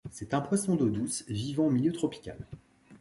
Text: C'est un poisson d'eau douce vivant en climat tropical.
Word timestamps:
C'est 0.09 0.33
un 0.33 0.41
poisson 0.41 0.75
d'eau 0.75 0.89
douce 0.89 1.23
vivant 1.27 1.67
en 1.67 1.69
climat 1.75 1.91
tropical. 1.91 2.47